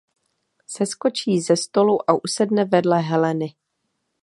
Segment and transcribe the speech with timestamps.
[0.67, 3.55] Seskočí ze stolu a usedne vedle Heleny.